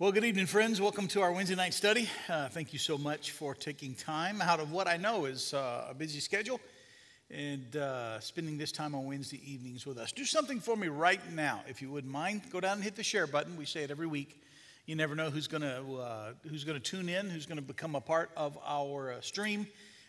[0.00, 0.80] Well, good evening, friends.
[0.80, 2.08] Welcome to our Wednesday night study.
[2.26, 5.88] Uh, thank you so much for taking time out of what I know is uh,
[5.90, 6.58] a busy schedule
[7.30, 10.10] and uh, spending this time on Wednesday evenings with us.
[10.10, 12.40] Do something for me right now, if you wouldn't mind.
[12.50, 13.58] Go down and hit the share button.
[13.58, 14.42] We say it every week.
[14.86, 17.62] You never know who's going to uh, who's going to tune in, who's going to
[17.62, 19.66] become a part of our uh, stream,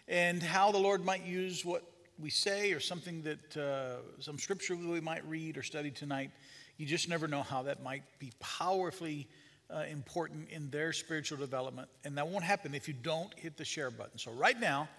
[0.08, 1.84] and how the Lord might use what
[2.18, 6.32] we say or something that uh, some scripture we might read or study tonight.
[6.78, 9.28] You just never know how that might be powerfully
[9.74, 11.88] uh, important in their spiritual development.
[12.04, 14.18] And that won't happen if you don't hit the share button.
[14.18, 14.90] So, right now,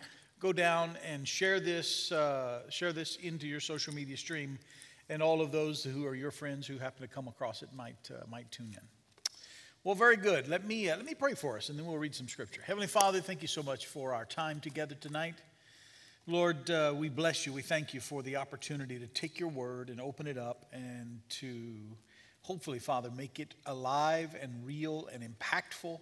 [0.41, 4.59] go down and share this, uh, share this into your social media stream,
[5.09, 8.11] and all of those who are your friends who happen to come across it might,
[8.11, 8.89] uh, might tune in.
[9.85, 10.49] Well, very good.
[10.49, 12.63] Let me, uh, let me pray for us, and then we'll read some scripture.
[12.65, 15.35] Heavenly Father, thank you so much for our time together tonight.
[16.29, 17.53] Lord, uh, we bless you.
[17.53, 21.19] We thank you for the opportunity to take your word and open it up and
[21.31, 21.75] to
[22.43, 25.99] hopefully, Father, make it alive and real and impactful,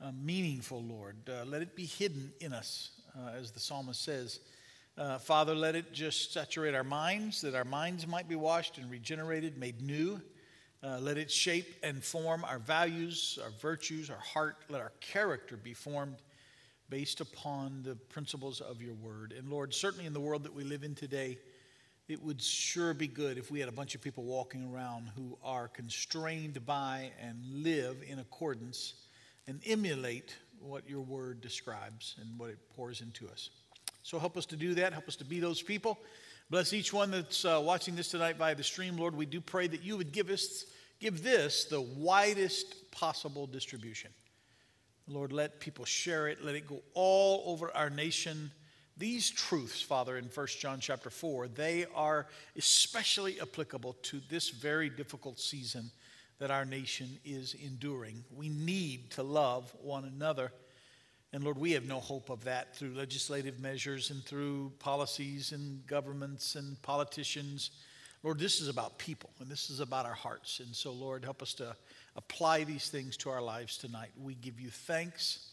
[0.00, 1.16] uh, meaningful, Lord.
[1.28, 4.40] Uh, let it be hidden in us, uh, as the psalmist says.
[4.98, 8.90] Uh, Father, let it just saturate our minds, that our minds might be washed and
[8.90, 10.20] regenerated, made new.
[10.84, 14.56] Uh, let it shape and form our values, our virtues, our heart.
[14.68, 16.16] Let our character be formed
[16.90, 19.32] based upon the principles of your word.
[19.36, 21.38] And Lord, certainly in the world that we live in today,
[22.12, 25.38] it would sure be good if we had a bunch of people walking around who
[25.42, 28.92] are constrained by and live in accordance
[29.46, 33.48] and emulate what your word describes and what it pours into us.
[34.02, 34.92] So help us to do that.
[34.92, 35.98] Help us to be those people.
[36.50, 38.98] Bless each one that's uh, watching this tonight via the stream.
[38.98, 40.66] Lord, we do pray that you would give us
[41.00, 44.10] give this the widest possible distribution.
[45.08, 46.44] Lord, let people share it.
[46.44, 48.50] Let it go all over our nation
[48.96, 52.26] these truths, Father, in 1 John chapter 4, they are
[52.56, 55.90] especially applicable to this very difficult season
[56.38, 58.24] that our nation is enduring.
[58.34, 60.52] We need to love one another.
[61.32, 65.86] And Lord, we have no hope of that through legislative measures and through policies and
[65.86, 67.70] governments and politicians.
[68.22, 70.60] Lord, this is about people and this is about our hearts.
[70.60, 71.74] And so, Lord, help us to
[72.16, 74.10] apply these things to our lives tonight.
[74.20, 75.52] We give you thanks.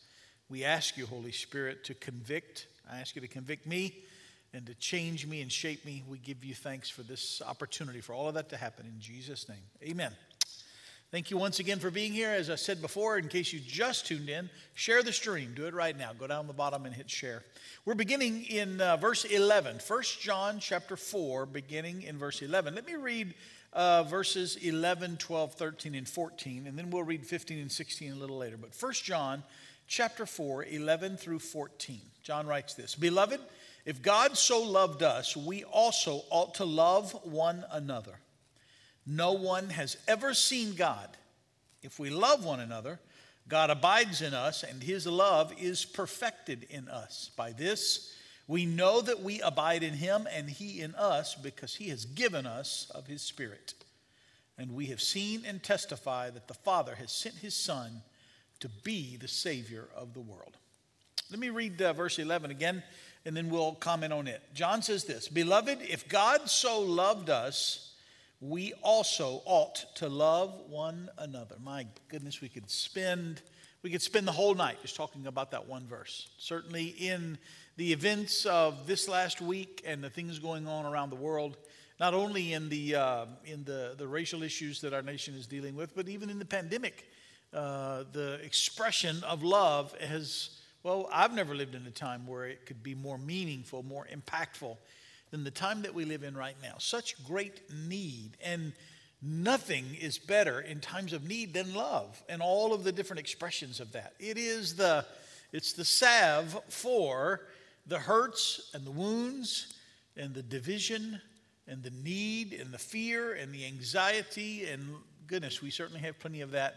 [0.50, 4.04] We ask you, Holy Spirit, to convict I ask you to convict me
[4.54, 6.04] and to change me and shape me.
[6.08, 9.48] We give you thanks for this opportunity, for all of that to happen in Jesus'
[9.48, 9.58] name.
[9.84, 10.12] Amen.
[11.12, 12.30] Thank you once again for being here.
[12.30, 15.54] As I said before, in case you just tuned in, share the stream.
[15.56, 16.12] Do it right now.
[16.14, 17.44] Go down the bottom and hit share.
[17.84, 22.76] We're beginning in uh, verse 11, 1 John chapter 4, beginning in verse 11.
[22.76, 23.34] Let me read
[23.74, 28.16] uh, verses 11, 12, 13, and 14, and then we'll read 15 and 16 a
[28.16, 28.58] little later.
[28.58, 29.44] But 1 John
[29.90, 32.00] chapter 4, 11 through 14.
[32.24, 33.42] John writes this Beloved,
[33.86, 38.20] if God so loved us, we also ought to love one another.
[39.06, 41.10] No one has ever seen God.
[41.82, 43.00] If we love one another,
[43.48, 47.32] God abides in us, and his love is perfected in us.
[47.36, 48.14] By this,
[48.48, 52.46] we know that we abide in him and he in us because he has given
[52.46, 53.74] us of his Spirit.
[54.58, 58.04] And we have seen and testify that the Father has sent his Son
[58.60, 60.58] to be the Savior of the world.
[61.30, 62.84] Let me read uh, verse 11 again,
[63.26, 64.42] and then we'll comment on it.
[64.54, 67.94] John says this Beloved, if God so loved us,
[68.42, 71.56] we also ought to love one another.
[71.64, 73.42] My goodness, we could spend
[73.82, 76.30] we could spend the whole night just talking about that one verse.
[76.38, 77.38] Certainly in
[77.78, 81.56] the events of this last week and the things going on around the world,
[81.98, 85.76] not only in the uh, in the, the racial issues that our nation is dealing
[85.76, 87.06] with, but even in the pandemic
[87.54, 90.52] uh, the expression of love has,
[90.84, 94.78] well, I've never lived in a time where it could be more meaningful, more impactful
[95.32, 96.76] than the time that we live in right now.
[96.78, 98.38] Such great need.
[98.44, 98.74] And
[99.22, 103.80] nothing is better in times of need than love and all of the different expressions
[103.80, 104.14] of that.
[104.20, 105.06] It is the,
[105.52, 107.42] it's the salve for
[107.86, 109.74] the hurts and the wounds
[110.16, 111.20] and the division
[111.68, 114.66] and the need and the fear and the anxiety.
[114.66, 114.84] And
[115.28, 116.76] goodness, we certainly have plenty of that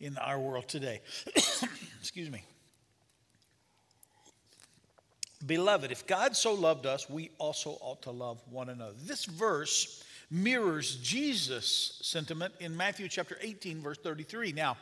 [0.00, 1.00] in our world today.
[2.00, 2.42] Excuse me.
[5.46, 8.94] Beloved, if God so loved us, we also ought to love one another.
[9.04, 14.52] This verse mirrors Jesus' sentiment in Matthew chapter 18, verse 33.
[14.52, 14.76] Now,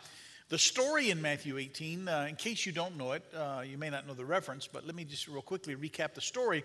[0.48, 3.90] the story in Matthew 18, uh, in case you don't know it, uh, you may
[3.90, 6.64] not know the reference, but let me just real quickly recap the story.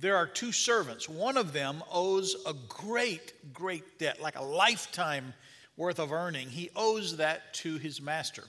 [0.00, 1.08] There are two servants.
[1.08, 5.34] One of them owes a great, great debt, like a lifetime
[5.78, 8.44] worth of earning, he owes that to his master.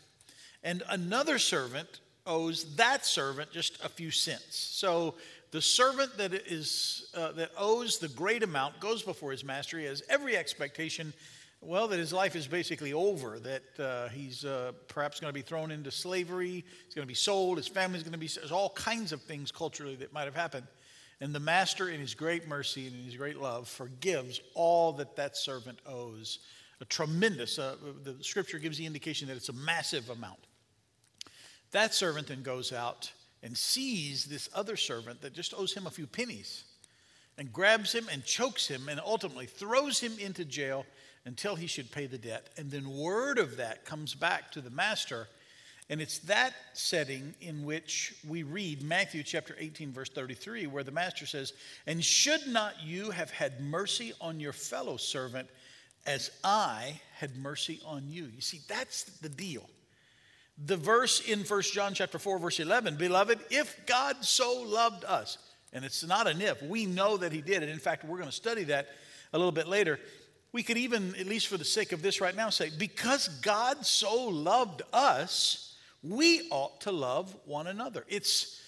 [0.62, 4.58] And another servant owes that servant just a few cents.
[4.58, 5.16] So
[5.52, 9.80] the servant that is uh, that owes the great amount goes before his master.
[9.80, 11.14] He has every expectation
[11.62, 15.42] Well, that his life is basically over, that uh, he's uh, perhaps going to be
[15.42, 18.70] thrown into slavery, he's going to be sold, his family's going to be, there's all
[18.70, 20.68] kinds of things culturally that might have happened.
[21.20, 25.18] And the master, in his great mercy and in his great love, forgives all that
[25.18, 26.40] that servant owes.
[26.82, 30.40] A tremendous, uh, the scripture gives the indication that it's a massive amount.
[31.72, 33.12] That servant then goes out
[33.44, 36.64] and sees this other servant that just owes him a few pennies
[37.38, 40.86] and grabs him and chokes him and ultimately throws him into jail
[41.26, 42.50] until he should pay the debt.
[42.58, 45.28] And then word of that comes back to the master
[45.90, 50.92] and it's that setting in which we read Matthew chapter 18, verse 33, where the
[50.92, 51.54] master says,
[51.88, 55.50] And should not you have had mercy on your fellow servant
[56.10, 58.24] as I had mercy on you?
[58.34, 59.70] You see, that's the deal.
[60.66, 65.38] The verse in 1 John chapter 4, verse 11, Beloved, if God so loved us,
[65.72, 67.62] and it's not an if, we know that he did.
[67.62, 68.88] And in fact, we're going to study that
[69.34, 70.00] a little bit later.
[70.52, 73.86] We could even, at least for the sake of this right now, say, Because God
[73.86, 78.04] so loved us, we ought to love one another.
[78.08, 78.60] It's,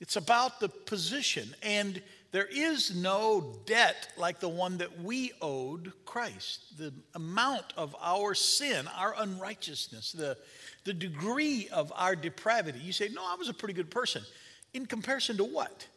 [0.00, 1.54] it's about the position.
[1.62, 6.78] And there is no debt like the one that we owed Christ.
[6.78, 10.36] The amount of our sin, our unrighteousness, the,
[10.84, 12.78] the degree of our depravity.
[12.78, 14.22] You say, No, I was a pretty good person.
[14.72, 15.88] In comparison to what?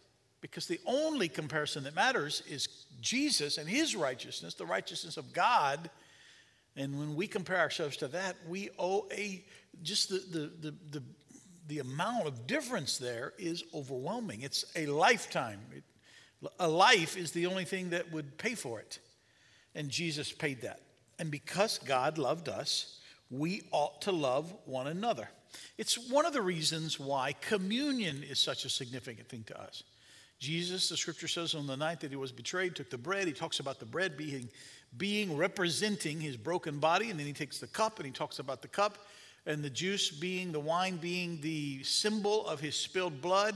[0.42, 2.68] Because the only comparison that matters is
[3.00, 5.90] Jesus and his righteousness, the righteousness of God.
[6.76, 9.46] And when we compare ourselves to that, we owe a
[9.84, 11.04] just the, the, the, the,
[11.68, 14.42] the amount of difference there is overwhelming.
[14.42, 15.60] It's a lifetime.
[15.76, 15.84] It,
[16.60, 19.00] a life is the only thing that would pay for it.
[19.76, 20.82] And Jesus paid that.
[21.20, 23.00] And because God loved us,
[23.30, 25.28] we ought to love one another.
[25.78, 29.84] It's one of the reasons why communion is such a significant thing to us.
[30.40, 33.28] Jesus, the scripture says, on the night that he was betrayed, took the bread.
[33.28, 34.50] He talks about the bread being,
[34.98, 38.62] being representing his broken body, and then he takes the cup and he talks about
[38.62, 38.98] the cup
[39.46, 43.56] and the juice being, the wine being the symbol of his spilled blood.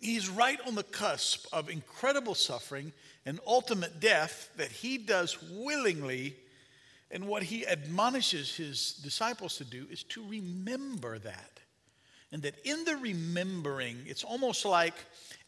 [0.00, 2.92] He's right on the cusp of incredible suffering
[3.24, 6.36] and ultimate death that he does willingly.
[7.10, 11.60] And what he admonishes his disciples to do is to remember that.
[12.32, 14.94] And that in the remembering, it's almost like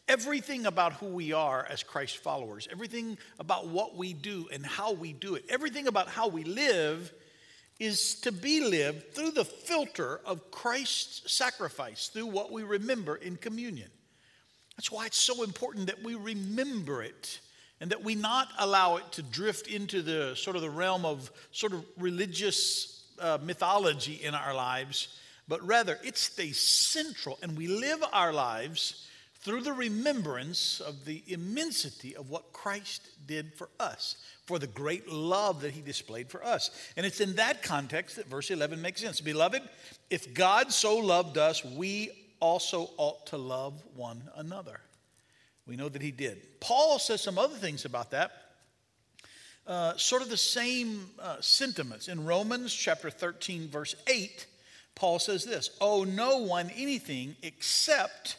[0.07, 4.93] everything about who we are as Christ followers, everything about what we do and how
[4.93, 7.13] we do it, everything about how we live
[7.79, 13.37] is to be lived through the filter of Christ's sacrifice, through what we remember in
[13.37, 13.89] communion.
[14.79, 17.41] That's why it's so important that we remember it
[17.81, 21.29] and that we not allow it to drift into the sort of the realm of
[21.51, 27.67] sort of religious uh, mythology in our lives, but rather it stays central and we
[27.67, 29.05] live our lives
[29.41, 34.15] through the remembrance of the immensity of what Christ did for us
[34.45, 36.71] for the great love that he displayed for us.
[36.95, 39.19] And it's in that context that verse 11 makes sense.
[39.19, 39.61] Beloved,
[40.09, 44.79] if God so loved us, we also ought to love one another.
[45.65, 46.59] We know that he did.
[46.59, 48.31] Paul says some other things about that.
[49.67, 52.07] Uh, sort of the same uh, sentiments.
[52.07, 54.47] In Romans chapter 13, verse 8,
[54.95, 58.37] Paul says this Owe no one anything except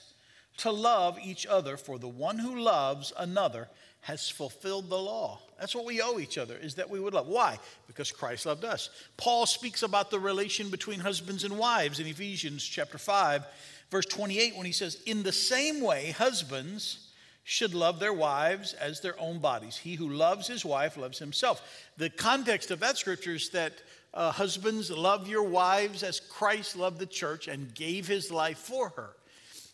[0.58, 3.68] to love each other, for the one who loves another
[4.02, 5.38] has fulfilled the law.
[5.58, 7.28] That's what we owe each other, is that we would love.
[7.28, 7.58] Why?
[7.86, 8.90] Because Christ loved us.
[9.16, 13.44] Paul speaks about the relation between husbands and wives in Ephesians chapter 5,
[13.90, 17.08] verse 28, when he says, In the same way, husbands
[17.44, 19.76] should love their wives as their own bodies.
[19.76, 21.62] He who loves his wife loves himself.
[21.96, 23.74] The context of that scripture is that
[24.12, 28.90] uh, husbands love your wives as Christ loved the church and gave his life for
[28.90, 29.10] her.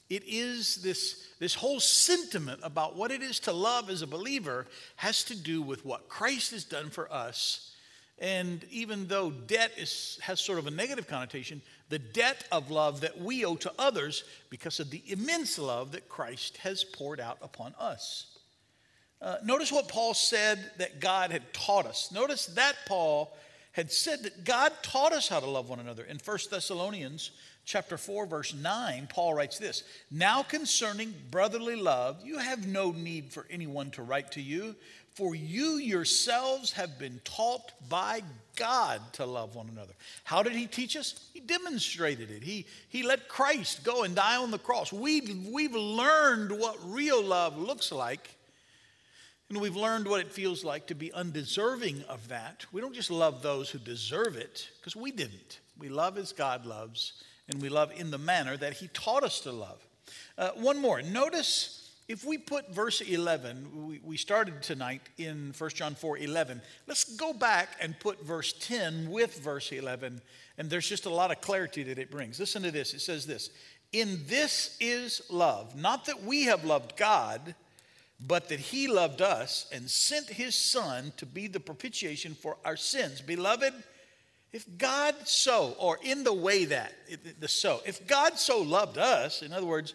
[0.09, 4.67] It is this this whole sentiment about what it is to love as a believer
[4.97, 7.75] has to do with what Christ has done for us.
[8.19, 13.01] And even though debt is, has sort of a negative connotation, the debt of love
[13.03, 17.39] that we owe to others because of the immense love that Christ has poured out
[17.43, 18.39] upon us.
[19.23, 22.11] Uh, notice what Paul said that God had taught us.
[22.13, 23.35] Notice that Paul
[23.73, 26.05] had said that God taught us how to love one another.
[26.05, 27.31] In 1 Thessalonians
[27.67, 33.31] chapter 4 verse 9 paul writes this now concerning brotherly love you have no need
[33.31, 34.75] for anyone to write to you
[35.17, 38.21] for you yourselves have been taught by
[38.55, 39.95] god to love one another.
[40.25, 41.31] How did he teach us?
[41.33, 42.43] He demonstrated it.
[42.43, 44.93] He, he let christ go and die on the cross.
[44.93, 48.37] We, we've learned what real love looks like
[49.49, 52.67] and we've learned what it feels like to be undeserving of that.
[52.71, 55.61] We don't just love those who deserve it because we didn't.
[55.79, 59.41] We love as god loves and we love in the manner that He taught us
[59.41, 59.87] to love.
[60.39, 61.03] Uh, one more.
[61.03, 66.61] Notice if we put verse 11, we, we started tonight in 1 John 4 11.
[66.87, 70.21] Let's go back and put verse 10 with verse 11,
[70.57, 72.39] and there's just a lot of clarity that it brings.
[72.39, 73.51] Listen to this it says this
[73.93, 77.57] In this is love, not that we have loved God,
[78.25, 82.77] but that He loved us and sent His Son to be the propitiation for our
[82.77, 83.21] sins.
[83.21, 83.75] Beloved,
[84.53, 86.93] if God so, or in the way that,
[87.41, 89.95] the so, if God so loved us, in other words,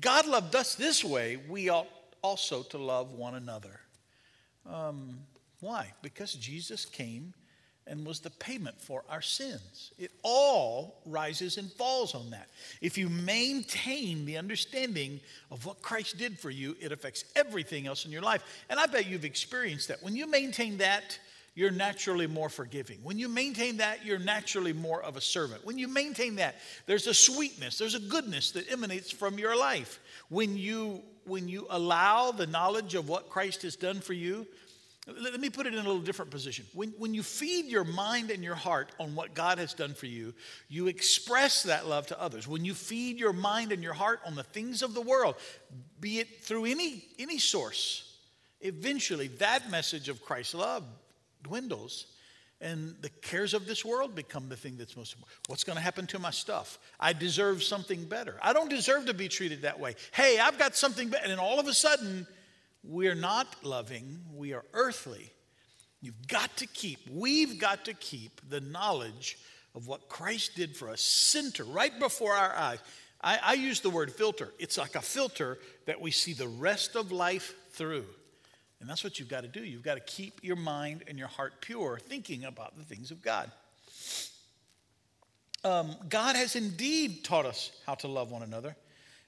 [0.00, 1.88] God loved us this way, we ought
[2.22, 3.80] also to love one another.
[4.70, 5.20] Um,
[5.60, 5.92] why?
[6.02, 7.34] Because Jesus came
[7.86, 9.92] and was the payment for our sins.
[9.98, 12.48] It all rises and falls on that.
[12.80, 18.04] If you maintain the understanding of what Christ did for you, it affects everything else
[18.04, 18.44] in your life.
[18.68, 20.02] And I bet you've experienced that.
[20.02, 21.18] When you maintain that,
[21.58, 23.00] you're naturally more forgiving.
[23.02, 25.66] When you maintain that, you're naturally more of a servant.
[25.66, 26.54] When you maintain that,
[26.86, 29.98] there's a sweetness, there's a goodness that emanates from your life.
[30.28, 34.46] When you when you allow the knowledge of what Christ has done for you,
[35.08, 36.64] let me put it in a little different position.
[36.74, 40.06] When, when you feed your mind and your heart on what God has done for
[40.06, 40.34] you,
[40.68, 42.46] you express that love to others.
[42.46, 45.34] When you feed your mind and your heart on the things of the world,
[45.98, 48.16] be it through any, any source,
[48.60, 50.84] eventually that message of Christ's love
[51.42, 52.06] dwindles
[52.60, 55.38] and the cares of this world become the thing that's most important.
[55.46, 56.78] What's going to happen to my stuff?
[56.98, 58.36] I deserve something better.
[58.42, 59.94] I don't deserve to be treated that way.
[60.12, 61.30] Hey, I've got something better.
[61.30, 62.26] And all of a sudden,
[62.82, 65.30] we're not loving, we are earthly.
[66.00, 69.38] You've got to keep, we've got to keep the knowledge
[69.74, 72.78] of what Christ did for us center right before our eyes.
[73.20, 74.52] I, I use the word filter.
[74.58, 78.06] It's like a filter that we see the rest of life through.
[78.80, 79.64] And that's what you've got to do.
[79.64, 83.22] You've got to keep your mind and your heart pure, thinking about the things of
[83.22, 83.50] God.
[85.64, 88.76] Um, God has indeed taught us how to love one another,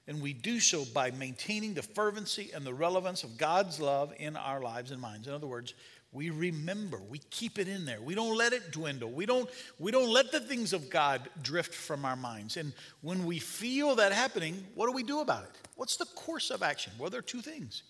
[0.07, 4.37] and we do so by maintaining the fervency and the relevance of God's love in
[4.37, 5.27] our lives and minds.
[5.27, 5.73] In other words,
[6.13, 8.01] we remember, we keep it in there.
[8.01, 9.09] We don't let it dwindle.
[9.11, 12.57] We don't, we don't let the things of God drift from our minds.
[12.57, 15.51] And when we feel that happening, what do we do about it?
[15.75, 16.91] What's the course of action?
[16.97, 17.83] Well, there are two things.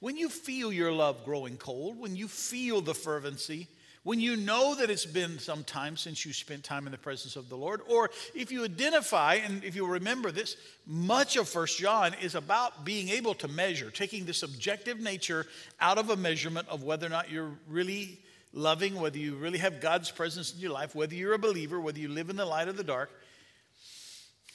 [0.00, 3.68] When you feel your love growing cold, when you feel the fervency,
[4.04, 7.36] when you know that it's been some time since you spent time in the presence
[7.36, 11.78] of the Lord, or if you identify, and if you remember this, much of First
[11.78, 15.46] John is about being able to measure, taking the subjective nature
[15.80, 18.20] out of a measurement of whether or not you're really
[18.52, 21.98] loving, whether you really have God's presence in your life, whether you're a believer, whether
[21.98, 23.10] you live in the light of the dark.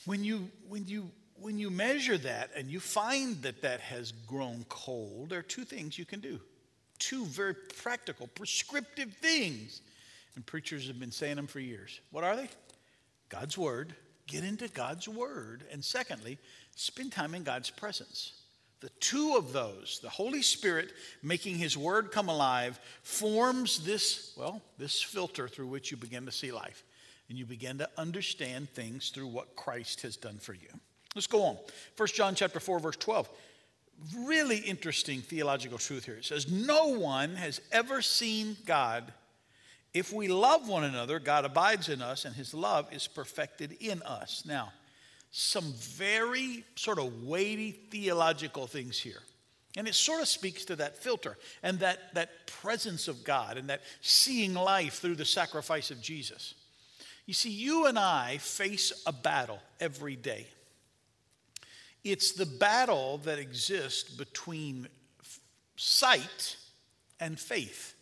[0.05, 1.11] When you, when you
[1.43, 5.65] when you measure that and you find that that has grown cold, there are two
[5.65, 6.39] things you can do.
[6.99, 9.81] Two very practical, prescriptive things.
[10.35, 11.99] And preachers have been saying them for years.
[12.11, 12.49] What are they?
[13.29, 13.93] God's Word.
[14.25, 15.65] Get into God's Word.
[15.71, 16.37] And secondly,
[16.75, 18.33] spend time in God's presence.
[18.79, 24.61] The two of those, the Holy Spirit making His Word come alive, forms this, well,
[24.77, 26.83] this filter through which you begin to see life.
[27.29, 30.69] And you begin to understand things through what Christ has done for you.
[31.15, 31.57] Let's go on.
[31.97, 33.29] 1 John chapter 4 verse 12.
[34.17, 36.15] Really interesting theological truth here.
[36.15, 39.13] It says no one has ever seen God.
[39.93, 44.01] If we love one another, God abides in us and his love is perfected in
[44.01, 44.43] us.
[44.45, 44.73] Now,
[45.29, 49.21] some very sort of weighty theological things here.
[49.75, 53.69] And it sort of speaks to that filter and that, that presence of God and
[53.69, 56.53] that seeing life through the sacrifice of Jesus.
[57.25, 60.47] You see, you and I face a battle every day.
[62.03, 64.87] It's the battle that exists between
[65.77, 66.57] sight
[67.19, 67.95] and faith.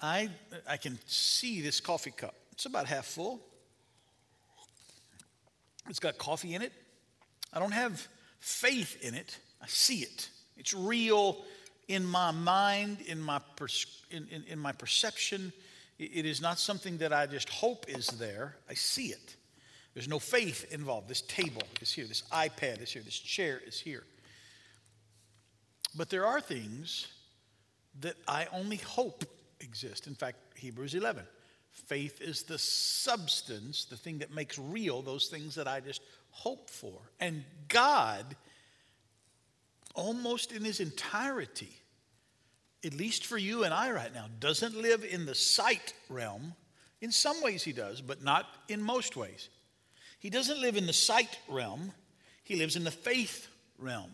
[0.00, 0.30] I,
[0.68, 2.34] I can see this coffee cup.
[2.52, 3.40] It's about half full.
[5.88, 6.72] It's got coffee in it.
[7.52, 8.06] I don't have
[8.40, 9.38] faith in it.
[9.62, 10.28] I see it.
[10.56, 11.44] It's real
[11.88, 13.40] in my mind, in my,
[14.10, 15.52] in, in, in my perception.
[15.98, 18.56] It is not something that I just hope is there.
[18.68, 19.36] I see it.
[19.96, 21.08] There's no faith involved.
[21.08, 24.04] This table is here, this iPad is here, this chair is here.
[25.96, 27.06] But there are things
[28.00, 29.24] that I only hope
[29.60, 30.06] exist.
[30.06, 31.24] In fact, Hebrews 11.
[31.70, 36.68] Faith is the substance, the thing that makes real those things that I just hope
[36.68, 37.00] for.
[37.18, 38.36] And God,
[39.94, 41.74] almost in his entirety,
[42.84, 46.52] at least for you and I right now, doesn't live in the sight realm.
[47.00, 49.48] In some ways, he does, but not in most ways.
[50.18, 51.92] He doesn't live in the sight realm,
[52.44, 54.10] he lives in the faith realm.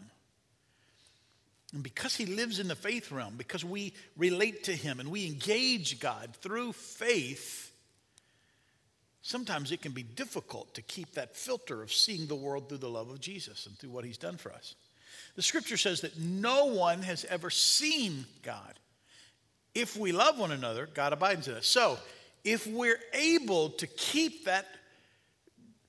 [1.72, 5.26] And because he lives in the faith realm, because we relate to him and we
[5.26, 7.72] engage God through faith,
[9.22, 12.90] sometimes it can be difficult to keep that filter of seeing the world through the
[12.90, 14.74] love of Jesus and through what he's done for us.
[15.34, 18.78] The scripture says that no one has ever seen God.
[19.74, 21.66] If we love one another, God abides in us.
[21.66, 21.98] So,
[22.44, 24.66] if we're able to keep that,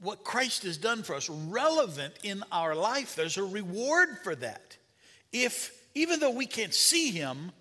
[0.04, 4.78] what Christ has done for us, relevant in our life, there's a reward for that.
[5.32, 7.52] If, even though we can't see Him,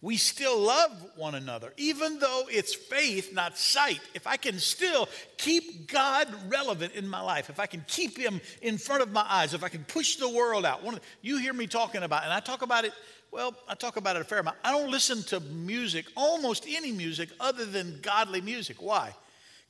[0.00, 4.00] we still love one another, even though it's faith, not sight.
[4.14, 8.40] If I can still keep God relevant in my life, if I can keep Him
[8.62, 10.84] in front of my eyes, if I can push the world out.
[10.84, 12.92] One, you hear me talking about, and I talk about it,
[13.32, 14.56] well, I talk about it a fair amount.
[14.64, 18.80] I don't listen to music, almost any music, other than godly music.
[18.80, 19.12] Why?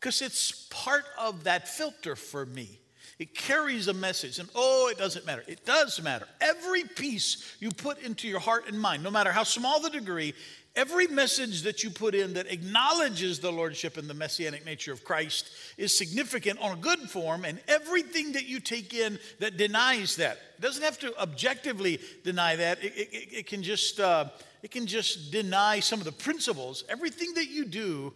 [0.00, 2.78] Because it's part of that filter for me.
[3.18, 4.38] It carries a message.
[4.38, 5.42] And oh, it doesn't matter.
[5.48, 6.26] It does matter.
[6.40, 10.34] Every piece you put into your heart and mind, no matter how small the degree,
[10.76, 15.02] every message that you put in that acknowledges the lordship and the messianic nature of
[15.02, 20.14] Christ is significant on a good form, and everything that you take in that denies
[20.16, 22.84] that it doesn't have to objectively deny that.
[22.84, 24.26] It, it, it can just uh,
[24.62, 26.84] it can just deny some of the principles.
[26.88, 28.14] Everything that you do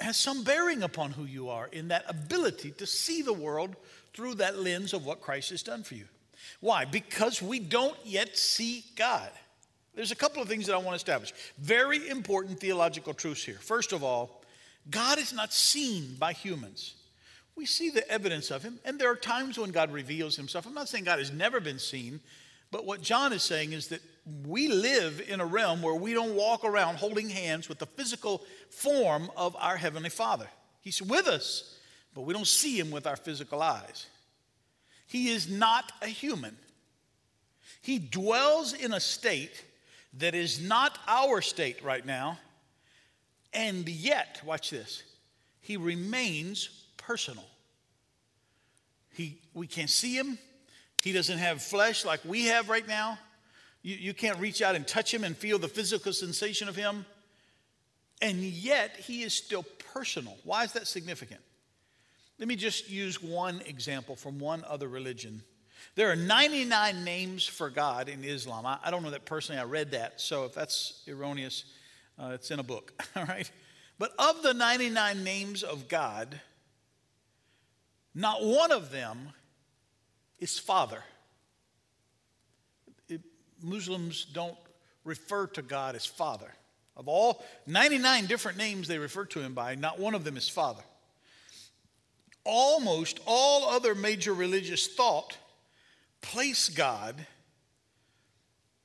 [0.00, 3.76] has some bearing upon who you are in that ability to see the world
[4.14, 6.06] through that lens of what Christ has done for you.
[6.60, 6.84] Why?
[6.84, 9.30] Because we don't yet see God.
[9.94, 11.32] There's a couple of things that I want to establish.
[11.58, 13.58] Very important theological truths here.
[13.60, 14.42] First of all,
[14.90, 16.94] God is not seen by humans.
[17.54, 20.66] We see the evidence of him, and there are times when God reveals himself.
[20.66, 22.20] I'm not saying God has never been seen,
[22.70, 24.00] but what John is saying is that
[24.46, 28.42] we live in a realm where we don't walk around holding hands with the physical
[28.70, 30.48] form of our Heavenly Father.
[30.80, 31.78] He's with us,
[32.14, 34.06] but we don't see him with our physical eyes.
[35.06, 36.56] He is not a human.
[37.80, 39.64] He dwells in a state
[40.18, 42.38] that is not our state right now,
[43.52, 45.02] and yet, watch this,
[45.60, 47.44] he remains personal.
[49.14, 50.38] He, we can't see him.
[51.02, 53.18] He doesn't have flesh like we have right now.
[53.82, 57.04] You, you can't reach out and touch him and feel the physical sensation of him.
[58.20, 60.36] And yet, he is still personal.
[60.44, 61.40] Why is that significant?
[62.38, 65.42] Let me just use one example from one other religion.
[65.94, 68.64] There are 99 names for God in Islam.
[68.64, 71.64] I, I don't know that personally, I read that, so if that's erroneous,
[72.18, 73.50] uh, it's in a book, all right?
[73.98, 76.40] But of the 99 names of God,
[78.14, 79.30] not one of them
[80.38, 81.02] is Father.
[83.62, 84.56] Muslims don't
[85.04, 86.50] refer to God as Father.
[86.96, 90.48] Of all 99 different names they refer to him by, not one of them is
[90.48, 90.82] Father.
[92.44, 95.36] Almost all other major religious thought
[96.20, 97.26] place God,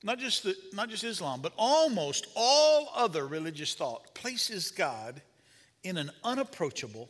[0.04, 5.22] not just, the, not just Islam, but almost all other religious thought places God
[5.84, 7.10] in an unapproachable,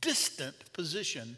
[0.00, 1.36] distant position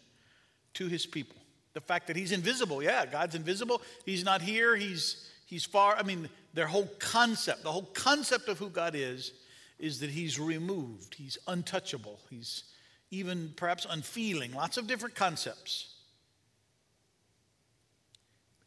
[0.74, 1.36] to his people.
[1.72, 3.82] The fact that he's invisible, yeah, God's invisible.
[4.04, 5.96] He's not here, he's, he's far.
[5.96, 9.32] I mean, their whole concept, the whole concept of who God is,
[9.78, 12.64] is that he's removed, he's untouchable, he's
[13.10, 15.94] even perhaps unfeeling, lots of different concepts.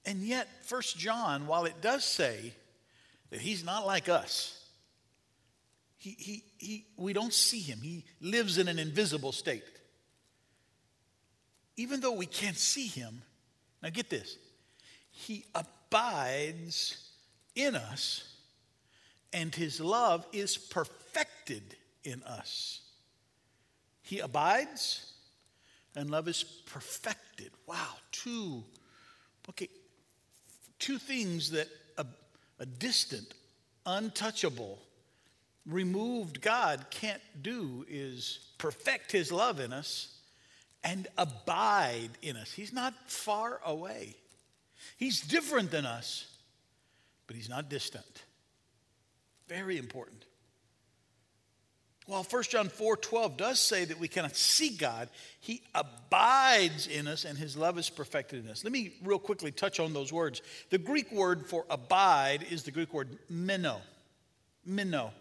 [0.05, 2.53] And yet, First John, while it does say
[3.29, 4.53] that he's not like us,
[5.97, 7.79] he, he, he, we don't see him.
[7.81, 9.63] He lives in an invisible state.
[11.75, 13.21] Even though we can't see him,
[13.83, 14.37] now get this,
[15.11, 15.45] he
[15.89, 17.09] abides
[17.55, 18.35] in us,
[19.33, 22.81] and his love is perfected in us.
[24.03, 25.13] He abides,
[25.95, 27.51] and love is perfected.
[27.65, 28.63] Wow, two.
[29.49, 29.69] Okay,
[30.79, 32.05] two things that a,
[32.59, 33.33] a distant,
[33.85, 34.79] untouchable,
[35.65, 40.19] removed God can't do is perfect his love in us
[40.83, 42.51] and abide in us.
[42.51, 44.15] He's not far away.
[44.97, 46.27] He's different than us,
[47.25, 48.23] but he's not distant.
[49.47, 50.25] Very important.
[52.07, 55.09] While 1 John 4 12 does say that we cannot see God,
[55.41, 58.63] He abides in us and His love is perfected in us.
[58.63, 60.41] Let me real quickly touch on those words.
[60.69, 63.81] The Greek word for abide is the Greek word meno,
[64.65, 65.11] meno,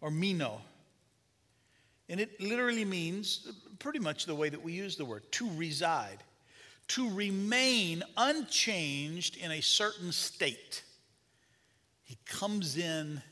[0.00, 0.62] or meno.
[2.08, 3.46] And it literally means
[3.78, 6.18] pretty much the way that we use the word to reside,
[6.88, 10.82] to remain unchanged in a certain state.
[12.02, 13.22] He comes in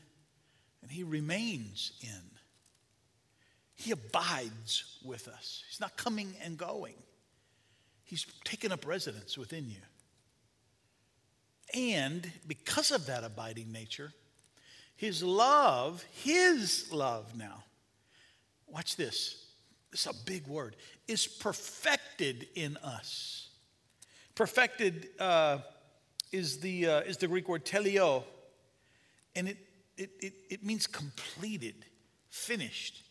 [0.81, 2.33] and He remains in.
[3.75, 5.63] He abides with us.
[5.69, 6.95] He's not coming and going.
[8.03, 9.77] He's taken up residence within you.
[11.73, 14.13] And because of that abiding nature,
[14.95, 17.63] his love, his love now,
[18.67, 19.42] watch this,
[19.93, 20.75] is a big word,
[21.07, 23.49] is perfected in us.
[24.35, 25.59] Perfected uh,
[26.31, 28.23] is the, uh, is the Greek word teleo,
[29.35, 29.57] and it,
[29.97, 31.75] it, it, it means completed,
[32.29, 33.03] finished.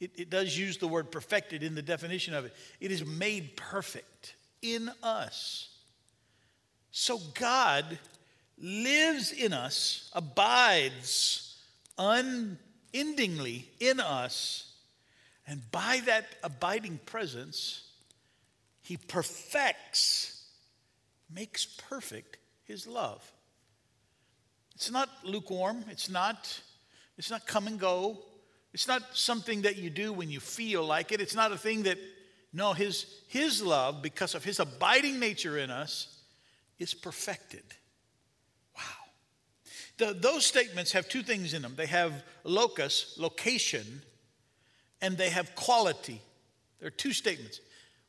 [0.00, 2.54] It, it does use the word perfected in the definition of it.
[2.80, 5.68] It is made perfect in us.
[6.90, 7.98] So God
[8.58, 11.56] lives in us, abides
[11.98, 14.69] unendingly in us,
[15.50, 17.82] and by that abiding presence,
[18.82, 20.46] He perfects,
[21.28, 23.20] makes perfect His love.
[24.76, 26.62] It's not lukewarm, it's not,
[27.18, 28.18] it's not come and go.
[28.72, 31.20] It's not something that you do when you feel like it.
[31.20, 31.98] It's not a thing that,
[32.52, 36.16] no, his, his love, because of his abiding nature in us,
[36.78, 37.64] is perfected.
[38.76, 38.82] Wow.
[39.96, 44.02] The, those statements have two things in them they have locus, location,
[45.02, 46.20] and they have quality.
[46.78, 47.60] There are two statements.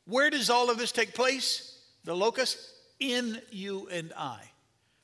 [0.05, 1.79] Where does all of this take place?
[2.03, 2.73] The locus?
[2.99, 4.39] In you and I.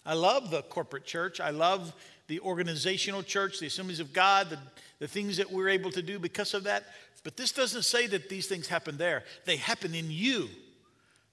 [0.05, 1.39] I love the corporate church.
[1.39, 1.93] I love
[2.27, 4.59] the organizational church, the assemblies of God, the,
[4.99, 6.85] the things that we're able to do because of that.
[7.23, 10.49] But this doesn't say that these things happen there, they happen in you,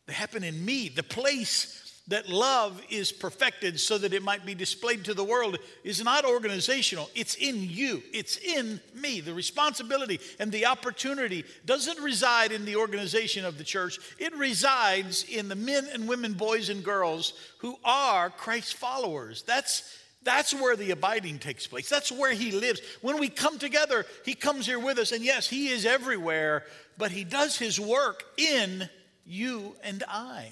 [0.07, 0.89] they happen in me.
[0.89, 5.59] The place that love is perfected so that it might be displayed to the world
[5.85, 7.09] is not organizational.
[7.15, 9.21] It's in you, it's in me.
[9.21, 15.25] The responsibility and the opportunity doesn't reside in the organization of the church, it resides
[15.25, 19.43] in the men and women, boys and girls who are Christ followers.
[19.43, 21.91] That's that's where the abiding takes place.
[21.91, 22.81] That's where He lives.
[23.03, 25.13] When we come together, He comes here with us.
[25.13, 26.65] And yes, He is everywhere,
[26.97, 28.89] but He does His work in
[29.27, 30.51] you and I.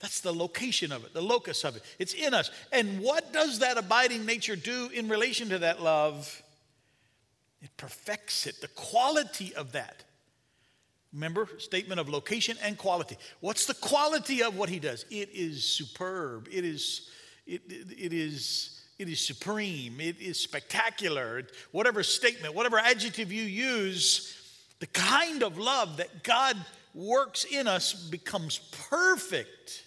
[0.00, 1.82] That's the location of it, the locus of it.
[1.98, 2.50] It's in us.
[2.70, 6.42] And what does that abiding nature do in relation to that love?
[7.62, 10.04] It perfects it, the quality of that.
[11.12, 13.16] Remember, statement of location and quality.
[13.40, 15.06] What's the quality of what he does?
[15.10, 16.48] It is superb.
[16.52, 17.08] It is
[17.46, 20.00] it, it, is, it is supreme.
[20.00, 21.44] It is spectacular.
[21.70, 24.36] Whatever statement, whatever adjective you use,
[24.80, 26.56] the kind of love that God
[26.92, 28.58] works in us becomes
[28.90, 29.84] perfect.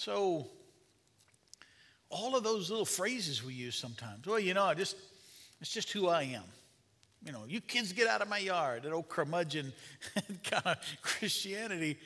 [0.00, 0.46] So,
[2.08, 4.26] all of those little phrases we use sometimes.
[4.26, 4.96] Well, you know, I just
[5.60, 6.44] it's just who I am.
[7.22, 8.84] You know, you kids get out of my yard.
[8.84, 9.74] That old curmudgeon
[10.42, 11.98] kind of Christianity.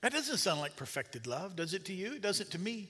[0.00, 2.14] That doesn't sound like perfected love, does it to you?
[2.14, 2.88] It does it to me.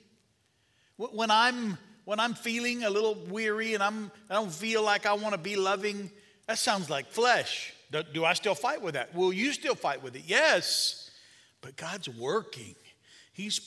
[0.98, 5.14] When I'm when I'm feeling a little weary and I'm I don't feel like I
[5.14, 6.12] want to be loving,
[6.46, 7.72] that sounds like flesh.
[7.90, 9.16] Do, do I still fight with that?
[9.16, 10.22] Will you still fight with it?
[10.26, 11.10] Yes.
[11.60, 12.76] But God's working.
[13.32, 13.58] He's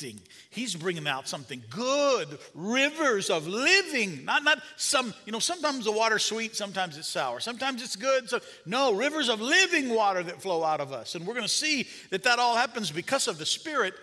[0.00, 5.84] perfect He's bringing out something good, rivers of living, not, not some, you know, sometimes
[5.84, 8.28] the water's sweet, sometimes it's sour, sometimes it's good.
[8.28, 11.14] So, no, rivers of living water that flow out of us.
[11.14, 13.94] And we're going to see that that all happens because of the Spirit,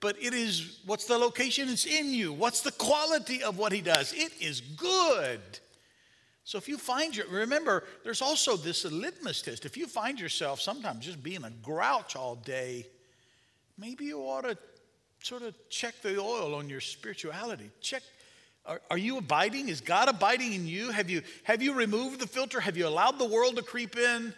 [0.00, 1.70] but it is, what's the location?
[1.70, 2.34] It's in you.
[2.34, 4.12] What's the quality of what He does?
[4.12, 5.40] It is good.
[6.44, 9.64] So if you find your, remember, there's also this litmus test.
[9.64, 12.86] If you find yourself sometimes just being a grouch all day,
[13.78, 14.58] maybe you ought to
[15.24, 17.70] sort of check the oil on your spirituality.
[17.80, 18.02] Check
[18.66, 19.68] are, are, you abiding?
[19.68, 20.90] Is God abiding in you?
[20.90, 22.60] Have you have you removed the filter?
[22.60, 24.34] Have you allowed the world to creep in?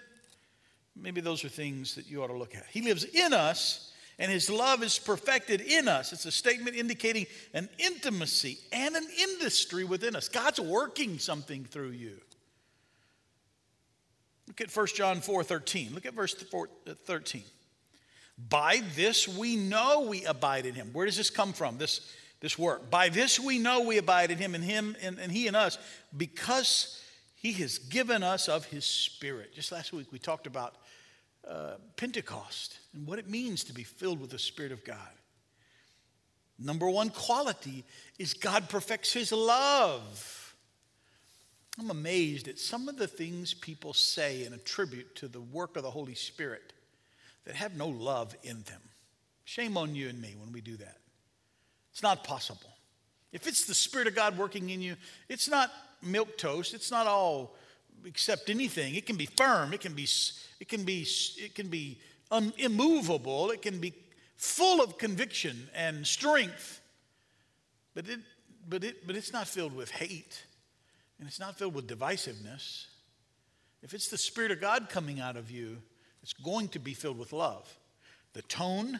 [0.95, 2.65] Maybe those are things that you ought to look at.
[2.71, 6.13] He lives in us and his love is perfected in us.
[6.13, 10.29] It's a statement indicating an intimacy and an industry within us.
[10.29, 12.19] God's working something through you.
[14.47, 15.95] Look at 1 John 4 13.
[15.95, 17.43] Look at verse uh, 13.
[18.39, 20.91] By this we know we abide in him.
[20.93, 21.79] Where does this come from?
[21.79, 22.91] This, this work.
[22.91, 25.79] By this we know we abide in him and him and, and he in us
[26.17, 27.03] because
[27.35, 29.55] he has given us of his spirit.
[29.55, 30.75] Just last week we talked about
[31.49, 34.99] uh, Pentecost and what it means to be filled with the Spirit of God.
[36.59, 37.85] Number one quality
[38.19, 40.55] is God perfects his love.
[41.79, 45.83] I'm amazed at some of the things people say and attribute to the work of
[45.83, 46.73] the Holy Spirit
[47.47, 48.83] that have no love in them.
[49.45, 50.99] Shame on you and me when we do that.
[51.93, 52.77] It's not possible.
[53.33, 54.97] If it's the Spirit of God working in you,
[55.29, 55.71] it's not
[56.05, 56.75] milquetoast.
[56.75, 57.55] It's not all
[58.07, 58.95] accept anything.
[58.95, 59.73] It can be firm.
[59.73, 60.07] It can be.
[60.61, 61.07] It can be.
[61.39, 61.99] It can be
[62.59, 63.51] immovable.
[63.51, 63.95] It can be
[64.37, 66.81] full of conviction and strength.
[67.95, 68.21] But it.
[68.69, 69.07] But it.
[69.07, 70.45] But it's not filled with hate,
[71.19, 72.87] and it's not filled with divisiveness.
[73.83, 75.79] If it's the Spirit of God coming out of you,
[76.27, 77.73] it's going to be filled with love.
[78.33, 78.99] The tone,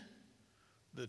[0.95, 1.09] the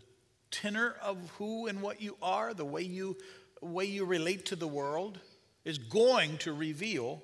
[0.50, 3.16] tenor of who and what you are, the way you,
[3.62, 5.20] way you relate to the world,
[5.64, 7.22] is going to reveal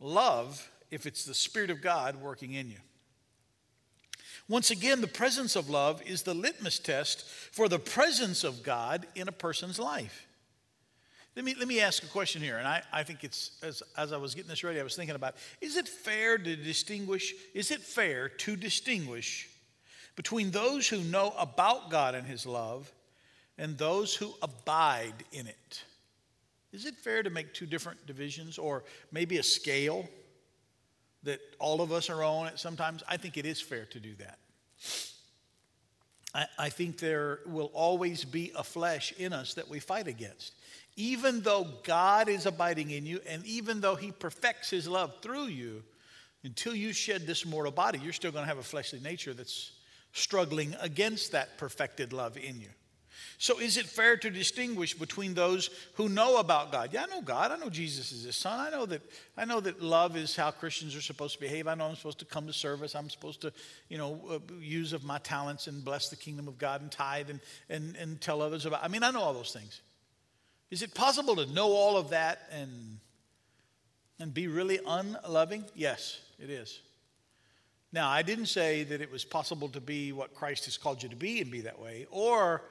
[0.00, 2.78] love if it's the Spirit of God working in you.
[4.48, 9.06] Once again, the presence of love is the litmus test for the presence of God
[9.14, 10.23] in a person's life.
[11.36, 14.12] Let me, let me ask a question here, and I, I think it's, as, as
[14.12, 17.70] I was getting this ready, I was thinking about is it fair to distinguish, is
[17.70, 19.48] it fair to distinguish
[20.14, 22.92] between those who know about God and His love
[23.58, 25.82] and those who abide in it?
[26.72, 30.08] Is it fair to make two different divisions or maybe a scale?
[31.24, 34.14] that all of us are on it sometimes, I think it is fair to do
[34.16, 34.38] that.
[36.34, 40.54] I, I think there will always be a flesh in us that we fight against.
[40.96, 45.46] Even though God is abiding in you, and even though He perfects His love through
[45.46, 45.82] you,
[46.42, 49.72] until you shed this mortal body, you're still going to have a fleshly nature that's
[50.12, 52.68] struggling against that perfected love in you.
[53.38, 56.90] So, is it fair to distinguish between those who know about God?
[56.92, 57.50] Yeah, I know God.
[57.50, 58.60] I know Jesus is His Son.
[58.60, 59.02] I know that.
[59.36, 61.66] I know that love is how Christians are supposed to behave.
[61.66, 62.94] I know I'm supposed to come to service.
[62.94, 63.52] I'm supposed to,
[63.88, 67.30] you know, uh, use of my talents and bless the kingdom of God and tithe
[67.30, 68.84] and and and tell others about.
[68.84, 69.80] I mean, I know all those things.
[70.70, 72.98] Is it possible to know all of that and
[74.18, 75.64] and be really unloving?
[75.74, 76.80] Yes, it is.
[77.94, 81.08] Now, I didn't say that it was possible to be what Christ has called you
[81.10, 82.62] to be and be that way, or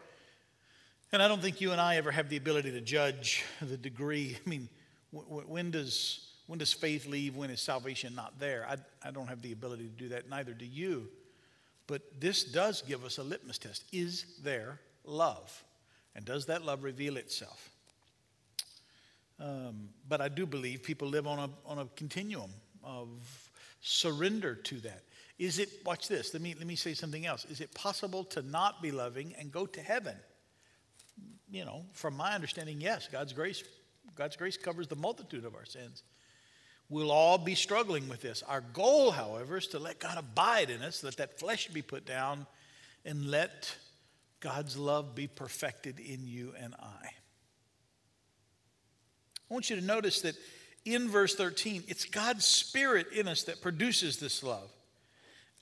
[1.13, 4.35] and I don't think you and I ever have the ability to judge the degree.
[4.43, 4.67] I mean,
[5.11, 7.35] when does, when does faith leave?
[7.35, 8.65] When is salvation not there?
[8.67, 11.07] I, I don't have the ability to do that, neither do you.
[11.85, 13.83] But this does give us a litmus test.
[13.91, 15.63] Is there love?
[16.15, 17.69] And does that love reveal itself?
[19.39, 22.49] Um, but I do believe people live on a, on a continuum
[22.83, 23.07] of
[23.81, 25.03] surrender to that.
[25.37, 27.45] Is it, watch this, let me, let me say something else.
[27.45, 30.15] Is it possible to not be loving and go to heaven?
[31.53, 33.63] You know, from my understanding, yes, God's grace,
[34.15, 36.01] God's grace covers the multitude of our sins.
[36.89, 38.41] We'll all be struggling with this.
[38.47, 42.07] Our goal, however, is to let God abide in us, let that flesh be put
[42.07, 42.47] down,
[43.05, 43.75] and let
[44.39, 47.05] God's love be perfected in you and I.
[49.49, 50.35] I want you to notice that
[50.85, 54.71] in verse 13, it's God's Spirit in us that produces this love.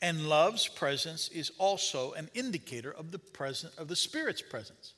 [0.01, 4.93] And love's presence is also an indicator of the presence of the Spirit's presence.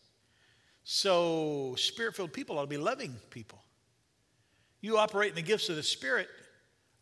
[0.84, 3.64] So, spirit filled people ought to be loving people.
[4.84, 6.28] You operate in the gifts of the Spirit,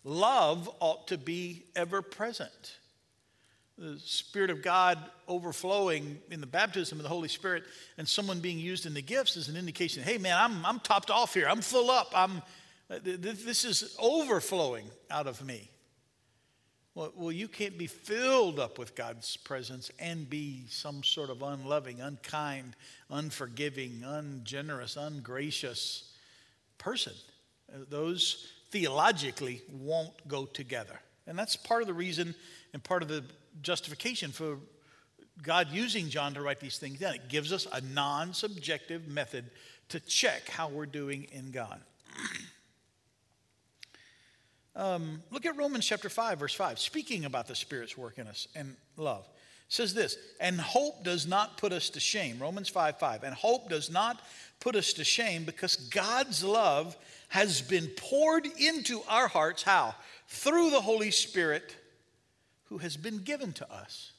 [0.04, 2.78] love ought to be ever present.
[3.76, 7.64] The Spirit of God overflowing in the baptism of the Holy Spirit
[7.98, 11.10] and someone being used in the gifts is an indication hey, man, I'm, I'm topped
[11.10, 11.48] off here.
[11.50, 12.12] I'm full up.
[12.14, 12.44] I'm,
[12.88, 15.68] this is overflowing out of me.
[16.94, 22.02] Well, you can't be filled up with God's presence and be some sort of unloving,
[22.02, 22.76] unkind,
[23.10, 26.12] unforgiving, ungenerous, ungracious
[26.78, 27.14] person.
[27.90, 31.00] Those theologically won't go together.
[31.28, 32.36] And that's part of the reason
[32.74, 33.24] and part of the
[33.62, 34.58] justification for
[35.42, 37.16] God using John to write these things down.
[37.16, 39.46] It gives us a non subjective method
[39.90, 41.80] to check how we're doing in God.
[44.76, 48.48] Um, look at Romans chapter 5, verse 5, speaking about the Spirit's work in us
[48.56, 49.28] and love.
[49.68, 52.40] It says this, and hope does not put us to shame.
[52.40, 53.24] Romans 5 5.
[53.24, 54.22] And hope does not
[54.60, 56.98] put us to shame because God's love
[57.30, 59.64] has been poured into our hearts.
[59.64, 59.96] How?
[60.28, 61.76] Through the Holy Spirit
[62.66, 64.14] who has been given to us.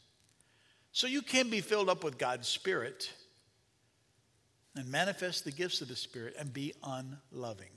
[0.93, 3.11] So you can be filled up with God's Spirit
[4.77, 7.71] and manifest the gifts of the Spirit and be unloving.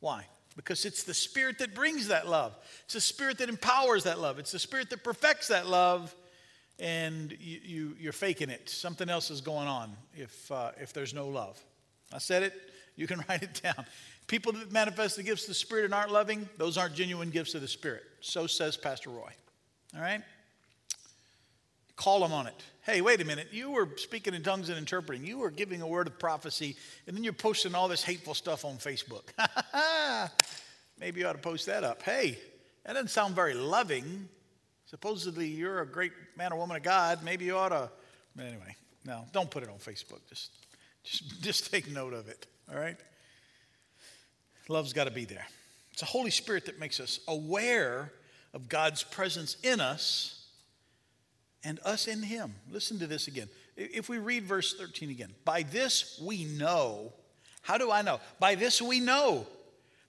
[0.00, 0.26] Why?
[0.58, 2.52] Because it's the Spirit that brings that love.
[2.84, 4.40] It's the Spirit that empowers that love.
[4.40, 6.12] It's the Spirit that perfects that love,
[6.80, 8.68] and you, you, are faking it.
[8.68, 11.62] Something else is going on if, uh, if there's no love.
[12.12, 12.54] I said it,
[12.96, 13.86] you can write it down.
[14.26, 17.54] People that manifest the gifts of the Spirit and aren't loving, those aren't genuine gifts
[17.54, 18.02] of the Spirit.
[18.20, 19.30] So says Pastor Roy.
[19.94, 20.22] All right?
[21.94, 22.60] Call them on it.
[22.88, 23.48] Hey, wait a minute.
[23.52, 25.22] You were speaking in tongues and interpreting.
[25.22, 26.74] You were giving a word of prophecy,
[27.06, 29.24] and then you're posting all this hateful stuff on Facebook.
[30.98, 32.02] Maybe you ought to post that up.
[32.02, 32.38] Hey,
[32.86, 34.26] that doesn't sound very loving.
[34.86, 37.22] Supposedly you're a great man or woman of God.
[37.22, 37.90] Maybe you ought to.
[38.34, 38.74] But anyway,
[39.04, 40.26] no, don't put it on Facebook.
[40.26, 40.50] Just,
[41.04, 42.46] just, just take note of it.
[42.72, 42.96] All right.
[44.66, 45.46] Love's got to be there.
[45.92, 48.12] It's the Holy Spirit that makes us aware
[48.54, 50.37] of God's presence in us
[51.64, 52.54] and us in him.
[52.70, 53.48] Listen to this again.
[53.76, 57.12] If we read verse 13 again, by this we know.
[57.62, 58.20] How do I know?
[58.38, 59.46] By this we know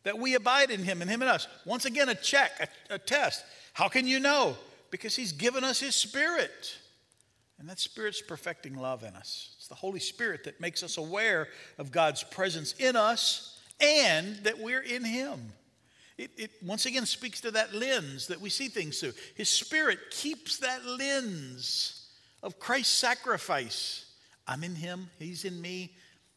[0.03, 1.47] that we abide in him and him in us.
[1.65, 2.51] Once again, a check,
[2.89, 3.43] a, a test.
[3.73, 4.55] How can you know?
[4.91, 6.77] Because he's given us his spirit.
[7.59, 9.55] And that spirit's perfecting love in us.
[9.57, 14.59] It's the Holy Spirit that makes us aware of God's presence in us and that
[14.59, 15.51] we're in him.
[16.19, 19.13] It, it once again speaks to that lens that we see things through.
[19.35, 22.07] His Spirit keeps that lens
[22.43, 24.05] of Christ's sacrifice.
[24.45, 25.95] I'm in Him, He's in me.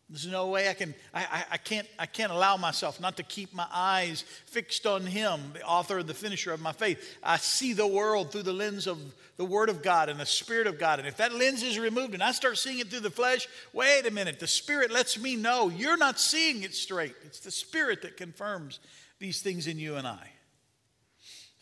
[0.08, 3.22] There's no way I can, I, I, I, can't, I can't allow myself not to
[3.22, 7.16] keep my eyes fixed on Him, the author and the finisher of my faith.
[7.22, 8.98] I see the world through the lens of
[9.38, 10.98] the Word of God and the Spirit of God.
[10.98, 14.06] And if that lens is removed and I start seeing it through the flesh, wait
[14.06, 17.14] a minute, the Spirit lets me know you're not seeing it straight.
[17.24, 18.80] It's the Spirit that confirms
[19.22, 20.32] these things in you and I.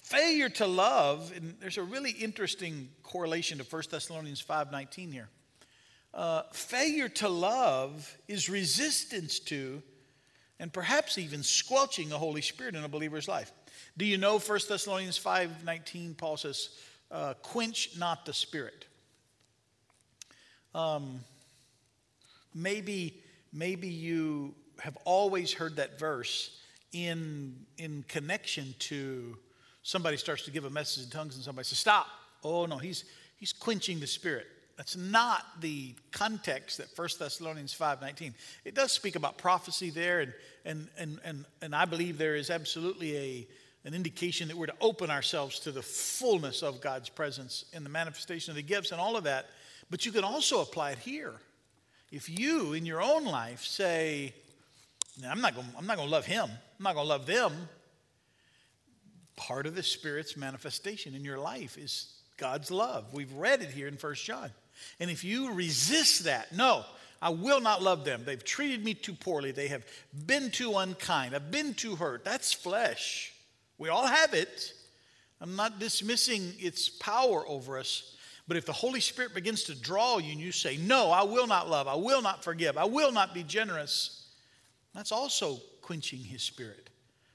[0.02, 5.28] Failure to love, and there's a really interesting correlation to 1 Thessalonians 5:19 here.
[6.14, 9.82] Uh, failure to love is resistance to
[10.58, 13.52] and perhaps even squelching the Holy Spirit in a believer's life.
[13.96, 16.70] Do you know 1 Thessalonians 5:19 Paul says,
[17.10, 18.86] uh, quench not the spirit.
[20.74, 21.20] Um,
[22.54, 26.56] maybe, maybe you have always heard that verse
[26.92, 29.36] in, in connection to
[29.82, 32.06] somebody starts to give a message in tongues and somebody says, Stop.
[32.42, 33.04] Oh, no, he's,
[33.36, 34.46] he's quenching the spirit.
[34.76, 38.32] That's not the context that 1 Thessalonians 5.19.
[38.64, 40.32] It does speak about prophecy there, and,
[40.64, 43.48] and, and, and, and I believe there is absolutely a,
[43.84, 47.90] an indication that we're to open ourselves to the fullness of God's presence in the
[47.90, 49.50] manifestation of the gifts and all of that.
[49.90, 51.34] But you can also apply it here.
[52.10, 54.32] If you, in your own life, say,
[55.28, 56.48] I'm not going to love him,
[56.80, 57.68] I'm not going to love them,
[59.36, 63.12] part of the Spirit's manifestation in your life is God's love.
[63.12, 64.48] We've read it here in First John.
[64.98, 66.86] And if you resist that, no,
[67.20, 68.22] I will not love them.
[68.24, 69.52] They've treated me too poorly.
[69.52, 69.84] They have
[70.24, 71.34] been too unkind.
[71.34, 72.24] I've been too hurt.
[72.24, 73.34] That's flesh.
[73.76, 74.72] We all have it.
[75.42, 78.16] I'm not dismissing its power over us.
[78.48, 81.46] But if the Holy Spirit begins to draw you and you say, No, I will
[81.46, 84.28] not love, I will not forgive, I will not be generous,
[84.94, 86.88] that's also quenching His Spirit.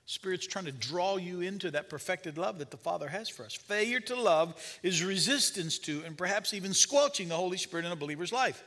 [0.05, 3.53] Spirit's trying to draw you into that perfected love that the Father has for us.
[3.53, 7.97] Failure to love is resistance to and perhaps even squelching the Holy Spirit in a
[7.97, 8.63] believer's life.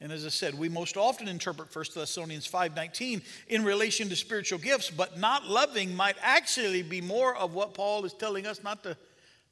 [0.00, 4.58] And as I said, we most often interpret 1 Thessalonians 5:19 in relation to spiritual
[4.58, 8.82] gifts, but not loving might actually be more of what Paul is telling us not
[8.82, 8.96] to,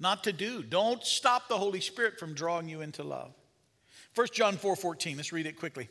[0.01, 0.65] not to do.
[0.65, 3.33] Don't stop the Holy Spirit from drawing you into love.
[4.17, 5.89] 1 John 4:14, let's read it quickly.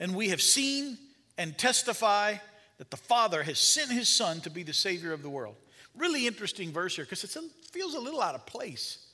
[0.00, 0.98] And we have seen
[1.38, 2.38] and testify
[2.82, 5.54] that the Father has sent his Son to be the Savior of the world.
[5.96, 7.30] Really interesting verse here because it
[7.70, 9.06] feels a little out of place.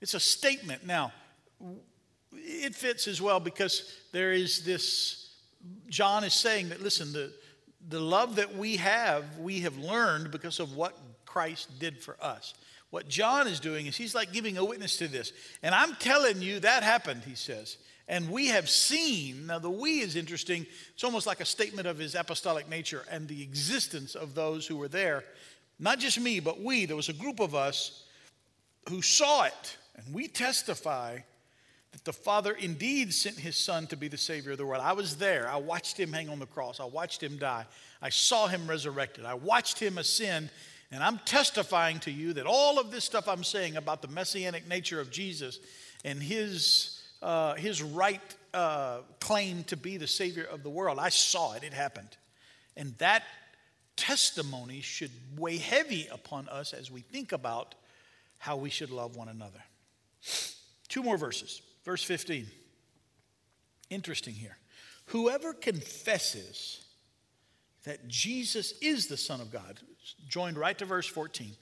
[0.00, 0.86] It's a statement.
[0.86, 1.12] Now,
[2.32, 5.30] it fits as well because there is this,
[5.90, 7.34] John is saying that, listen, the,
[7.86, 10.96] the love that we have, we have learned because of what
[11.26, 12.54] Christ did for us.
[12.88, 15.34] What John is doing is he's like giving a witness to this.
[15.62, 17.76] And I'm telling you that happened, he says.
[18.08, 20.66] And we have seen, now the we is interesting.
[20.94, 24.76] It's almost like a statement of his apostolic nature and the existence of those who
[24.76, 25.24] were there.
[25.78, 26.86] Not just me, but we.
[26.86, 28.04] There was a group of us
[28.88, 29.76] who saw it.
[29.96, 31.18] And we testify
[31.92, 34.82] that the Father indeed sent his Son to be the Savior of the world.
[34.82, 35.48] I was there.
[35.48, 36.80] I watched him hang on the cross.
[36.80, 37.66] I watched him die.
[38.00, 39.24] I saw him resurrected.
[39.24, 40.50] I watched him ascend.
[40.90, 44.66] And I'm testifying to you that all of this stuff I'm saying about the messianic
[44.68, 45.58] nature of Jesus
[46.04, 48.20] and his, uh, his right
[48.52, 51.62] uh, claim to be the Savior of the world, I saw it.
[51.62, 52.16] It happened.
[52.76, 53.22] And that
[53.96, 57.74] testimony should weigh heavy upon us as we think about
[58.38, 59.62] how we should love one another.
[60.88, 61.62] Two more verses.
[61.84, 62.46] Verse 15.
[63.90, 64.56] Interesting here.
[65.06, 66.84] Whoever confesses
[67.84, 69.80] that Jesus is the Son of God,
[70.28, 71.52] joined right to verse 14.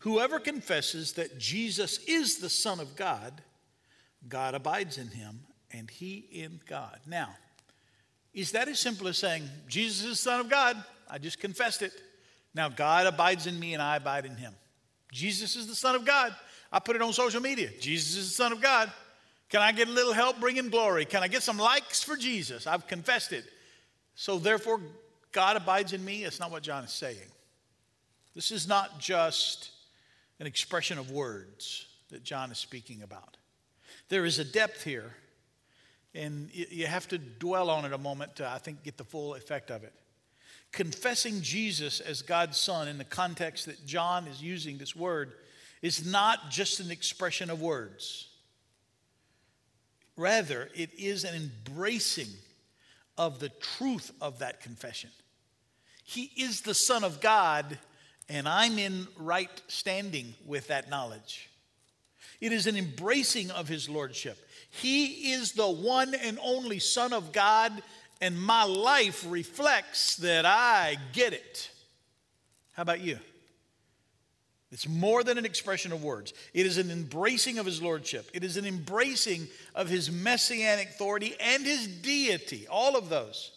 [0.00, 3.42] Whoever confesses that Jesus is the Son of God,
[4.26, 5.40] God abides in him
[5.72, 6.98] and he in God.
[7.06, 7.30] Now,
[8.34, 10.82] is that as simple as saying, Jesus is the Son of God?
[11.08, 11.92] I just confessed it.
[12.54, 14.54] Now, God abides in me and I abide in him.
[15.12, 16.34] Jesus is the Son of God.
[16.70, 17.70] I put it on social media.
[17.80, 18.92] Jesus is the Son of God.
[19.48, 21.04] Can I get a little help bringing glory?
[21.04, 22.66] Can I get some likes for Jesus?
[22.66, 23.44] I've confessed it.
[24.14, 24.80] So therefore,
[25.32, 26.24] God abides in me.
[26.24, 27.30] That's not what John is saying.
[28.34, 29.70] This is not just
[30.38, 33.36] an expression of words that John is speaking about.
[34.08, 35.14] There is a depth here,
[36.14, 39.34] and you have to dwell on it a moment to, I think, get the full
[39.34, 39.92] effect of it.
[40.72, 45.32] Confessing Jesus as God's Son in the context that John is using this word
[45.82, 48.28] is not just an expression of words.
[50.16, 52.28] Rather, it is an embracing
[53.16, 55.10] of the truth of that confession.
[56.04, 57.78] He is the Son of God,
[58.28, 61.50] and I'm in right standing with that knowledge.
[62.40, 64.38] It is an embracing of His Lordship.
[64.70, 67.72] He is the one and only Son of God,
[68.20, 71.70] and my life reflects that I get it.
[72.74, 73.18] How about you?
[74.70, 76.34] It's more than an expression of words.
[76.52, 78.28] It is an embracing of his lordship.
[78.34, 83.52] It is an embracing of his messianic authority and his deity, all of those.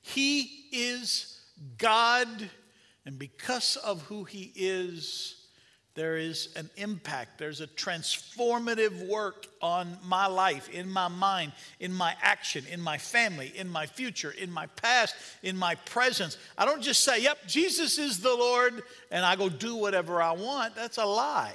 [0.00, 1.40] He is
[1.76, 2.28] God,
[3.04, 5.43] and because of who he is,
[5.94, 7.38] there is an impact.
[7.38, 12.98] There's a transformative work on my life, in my mind, in my action, in my
[12.98, 15.14] family, in my future, in my past,
[15.44, 16.36] in my presence.
[16.58, 18.82] I don't just say, yep, Jesus is the Lord,
[19.12, 20.74] and I go do whatever I want.
[20.74, 21.54] That's a lie.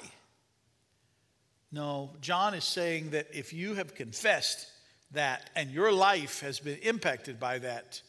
[1.72, 4.68] No, John is saying that if you have confessed
[5.12, 8.02] that and your life has been impacted by that,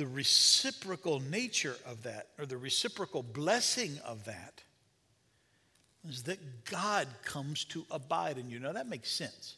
[0.00, 4.62] the reciprocal nature of that, or the reciprocal blessing of that,
[6.08, 8.58] is that God comes to abide in you.
[8.58, 9.56] Now, that makes sense.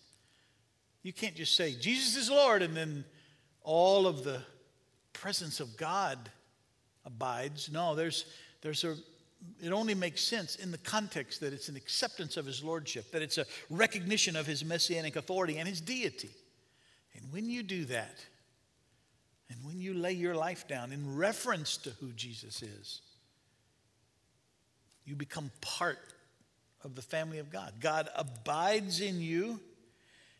[1.04, 3.04] You can't just say, Jesus is Lord, and then
[3.62, 4.42] all of the
[5.12, 6.18] presence of God
[7.04, 7.70] abides.
[7.70, 8.24] No, there's,
[8.62, 8.96] there's a,
[9.62, 13.22] it only makes sense in the context that it's an acceptance of his lordship, that
[13.22, 16.34] it's a recognition of his messianic authority and his deity.
[17.14, 18.18] And when you do that,
[19.52, 23.02] and when you lay your life down in reference to who Jesus is,
[25.04, 25.98] you become part
[26.82, 27.74] of the family of God.
[27.80, 29.60] God abides in you,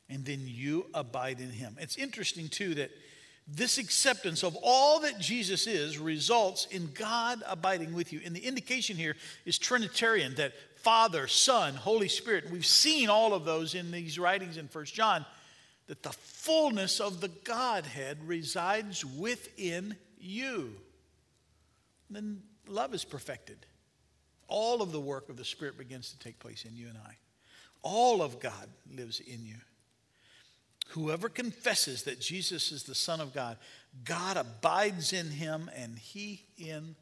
[0.09, 1.77] and then you abide in him.
[1.79, 2.91] It's interesting, too, that
[3.47, 8.21] this acceptance of all that Jesus is results in God abiding with you.
[8.25, 12.51] And the indication here is Trinitarian that Father, Son, Holy Spirit.
[12.51, 15.27] We've seen all of those in these writings in First John
[15.93, 20.75] that the fullness of the Godhead resides within you.
[22.09, 23.59] And then love is perfected.
[24.49, 27.19] All of the work of the Spirit begins to take place in you and I.
[27.83, 29.57] All of God lives in you.
[30.93, 33.59] Whoever confesses that Jesus is the Son of God,
[34.03, 36.97] God abides in him and he in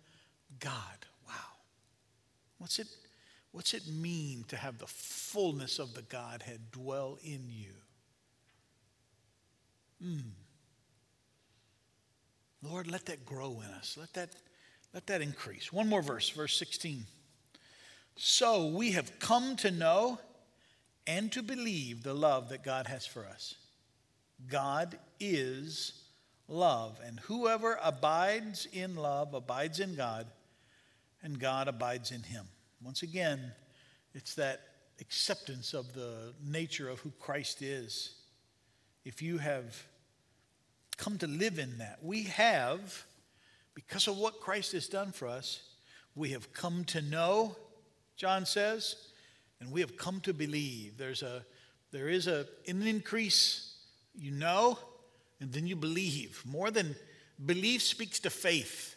[0.59, 1.07] God.
[1.29, 1.35] Wow.
[2.59, 2.89] What's it,
[3.53, 7.75] what's it mean to have the fullness of the Godhead dwell in you?
[10.05, 10.23] Mm.
[12.63, 13.97] Lord, let that grow in us.
[13.99, 14.31] Let that,
[14.93, 15.73] let that increase.
[15.73, 17.07] One more verse, verse 16.
[18.17, 20.19] So we have come to know
[21.07, 23.55] and to believe the love that God has for us.
[24.49, 25.93] God is
[26.49, 30.27] love, and whoever abides in love abides in God,
[31.23, 32.47] and God abides in him.
[32.83, 33.53] Once again,
[34.15, 34.61] it's that
[35.01, 38.15] acceptance of the nature of who Christ is.
[39.05, 39.83] If you have
[41.01, 41.99] come to live in that.
[42.03, 43.05] We have,
[43.75, 45.63] because of what Christ has done for us,
[46.15, 47.57] we have come to know,
[48.17, 48.97] John says,
[49.61, 50.99] and we have come to believe.
[50.99, 51.43] There's a,
[51.91, 53.77] there is a, an increase,
[54.15, 54.79] you know,
[55.41, 56.43] and then you believe.
[56.45, 56.95] More than
[57.45, 58.97] belief speaks to faith,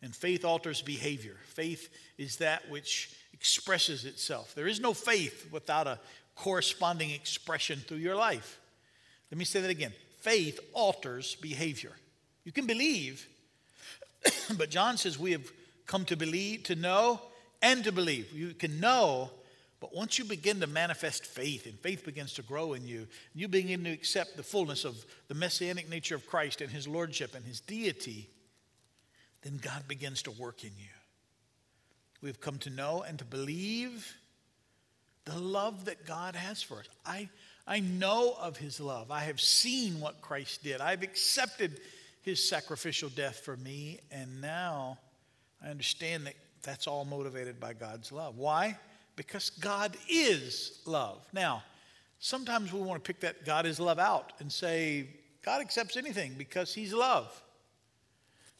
[0.00, 1.36] and faith alters behavior.
[1.46, 4.54] Faith is that which expresses itself.
[4.54, 5.98] There is no faith without a
[6.36, 8.60] corresponding expression through your life.
[9.32, 9.92] Let me say that again
[10.28, 11.92] faith alters behavior.
[12.44, 13.26] You can believe,
[14.58, 15.50] but John says we have
[15.86, 17.22] come to believe, to know,
[17.62, 18.30] and to believe.
[18.34, 19.30] You can know,
[19.80, 23.48] but once you begin to manifest faith and faith begins to grow in you, you
[23.48, 27.46] begin to accept the fullness of the messianic nature of Christ and his lordship and
[27.46, 28.28] his deity,
[29.40, 30.92] then God begins to work in you.
[32.20, 34.14] We've come to know and to believe
[35.24, 36.88] the love that God has for us.
[37.06, 37.30] I
[37.68, 39.10] I know of his love.
[39.10, 40.80] I have seen what Christ did.
[40.80, 41.80] I've accepted
[42.22, 44.98] his sacrificial death for me, and now
[45.62, 48.38] I understand that that's all motivated by God's love.
[48.38, 48.78] Why?
[49.16, 51.20] Because God is love.
[51.34, 51.62] Now,
[52.20, 55.06] sometimes we want to pick that God is love out and say,
[55.44, 57.42] God accepts anything because he's love.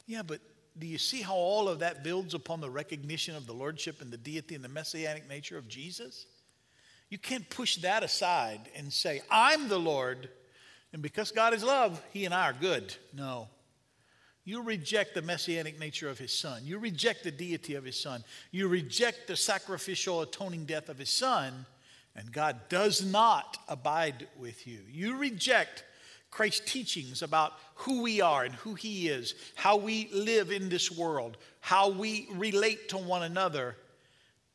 [0.06, 0.40] Yeah, but
[0.78, 4.10] do you see how all of that builds upon the recognition of the lordship and
[4.10, 6.26] the deity and the messianic nature of Jesus?
[7.10, 10.28] You can't push that aside and say, I'm the Lord,
[10.92, 12.94] and because God is love, He and I are good.
[13.14, 13.48] No.
[14.44, 16.62] You reject the messianic nature of His Son.
[16.64, 18.24] You reject the deity of His Son.
[18.50, 21.66] You reject the sacrificial atoning death of His Son,
[22.16, 24.80] and God does not abide with you.
[24.90, 25.84] You reject
[26.30, 30.90] Christ's teachings about who we are and who He is, how we live in this
[30.90, 33.76] world, how we relate to one another.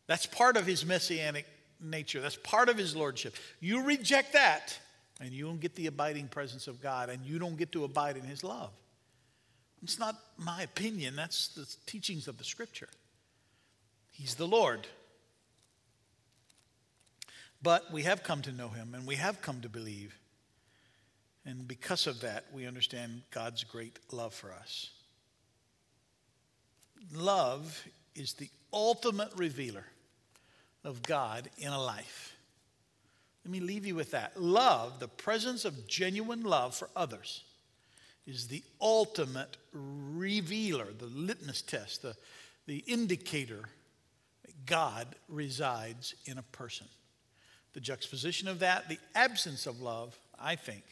[0.07, 1.45] That's part of His messianic
[1.83, 2.21] nature.
[2.21, 3.35] That's part of his lordship.
[3.59, 4.77] You reject that,
[5.19, 8.17] and you don't get the abiding presence of God, and you don't get to abide
[8.17, 8.71] in his love.
[9.83, 12.89] It's not my opinion, that's the teachings of the scripture.
[14.11, 14.87] He's the Lord.
[17.61, 20.15] But we have come to know him, and we have come to believe.
[21.45, 24.89] And because of that, we understand God's great love for us.
[27.13, 29.85] Love is the ultimate revealer
[30.83, 32.35] of God in a life.
[33.45, 34.41] Let me leave you with that.
[34.41, 37.43] Love, the presence of genuine love for others,
[38.25, 42.15] is the ultimate revealer, the litmus test, the,
[42.67, 43.63] the indicator
[44.45, 46.87] that God resides in a person.
[47.73, 50.83] The juxtaposition of that, the absence of love, I think,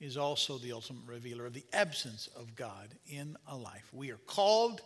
[0.00, 3.88] is also the ultimate revealer of the absence of God in a life.
[3.92, 4.80] We are called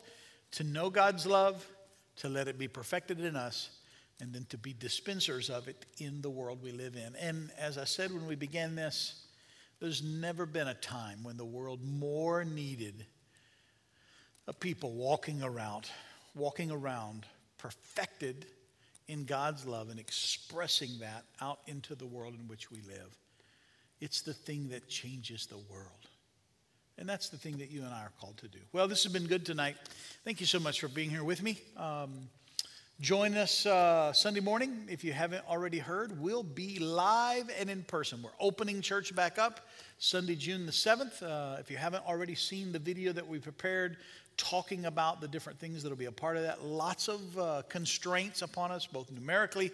[0.53, 1.67] to know God's love,
[2.17, 3.71] to let it be perfected in us,
[4.21, 7.14] and then to be dispensers of it in the world we live in.
[7.17, 9.27] And as I said when we began this,
[9.81, 13.07] there's never been a time when the world more needed
[14.49, 15.91] a people walking around,
[16.35, 17.27] walking around
[17.59, 18.47] perfected
[19.09, 23.17] in God's love and expressing that out into the world in which we live.
[24.01, 25.91] It's the thing that changes the world.
[26.99, 28.59] And that's the thing that you and I are called to do.
[28.73, 29.77] Well, this has been good tonight.
[30.25, 31.61] Thank you so much for being here with me.
[31.77, 32.29] Um,
[33.01, 34.86] join us uh, Sunday morning.
[34.88, 38.22] If you haven't already heard, we'll be live and in person.
[38.22, 39.68] We're opening church back up
[39.99, 41.22] Sunday, June the 7th.
[41.22, 43.99] Uh, if you haven't already seen the video that we prepared
[44.38, 48.40] talking about the different things that'll be a part of that, lots of uh, constraints
[48.40, 49.70] upon us, both numerically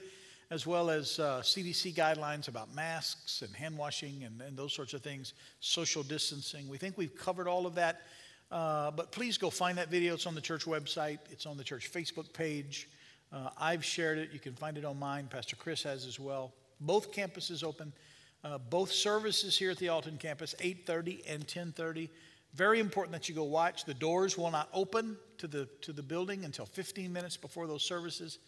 [0.50, 4.92] as well as uh, CDC guidelines about masks and hand washing and, and, those sorts
[4.92, 6.68] of things, social distancing.
[6.68, 8.02] We think we've covered all of that.
[8.50, 10.12] Uh, but please go find that video.
[10.12, 12.88] It's on the church website, it's on the church Facebook page.
[13.33, 14.30] Uh, I've shared it.
[14.33, 15.28] You can find it on mine.
[15.30, 16.53] Pastor Chris has as well.
[16.80, 17.93] Both campuses open.
[18.45, 22.11] Uh, both services here at the Alton campus, 8:30 and 10:30.
[22.55, 23.85] Very important that you go watch.
[23.85, 27.83] The doors will not open to the to the building until 15 minutes before those
[27.83, 28.39] services.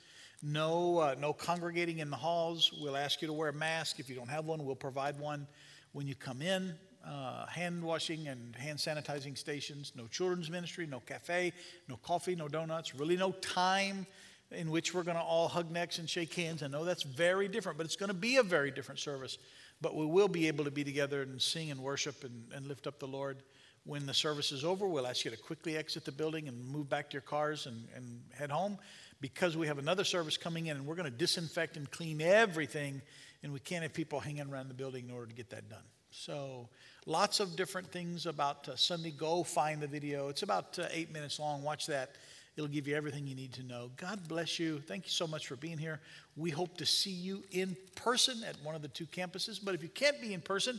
[0.43, 2.73] No, uh, no congregating in the halls.
[2.79, 3.99] We'll ask you to wear a mask.
[3.99, 5.47] If you don't have one, we'll provide one
[5.93, 6.75] when you come in.
[7.07, 9.93] Uh, hand washing and hand sanitizing stations.
[9.95, 11.53] No children's ministry, no cafe,
[11.89, 12.95] no coffee, no donuts.
[12.95, 14.07] Really, no time
[14.51, 16.63] in which we're going to all hug necks and shake hands.
[16.63, 19.39] I know that's very different, but it's going to be a very different service.
[19.81, 22.87] But we will be able to be together and sing and worship and, and lift
[22.87, 23.43] up the Lord.
[23.85, 26.89] When the service is over, we'll ask you to quickly exit the building and move
[26.89, 28.79] back to your cars and, and head home
[29.21, 33.03] because we have another service coming in and we're going to disinfect and clean everything,
[33.43, 35.83] and we can't have people hanging around the building in order to get that done.
[36.11, 36.69] So,
[37.07, 39.11] lots of different things about uh, Sunday.
[39.11, 40.29] Go find the video.
[40.29, 41.63] It's about uh, eight minutes long.
[41.63, 42.13] Watch that.
[42.57, 43.91] It'll give you everything you need to know.
[43.97, 44.79] God bless you.
[44.79, 46.01] Thank you so much for being here.
[46.37, 49.59] We hope to see you in person at one of the two campuses.
[49.63, 50.79] But if you can't be in person,